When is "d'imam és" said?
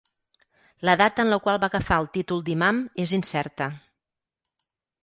2.49-3.17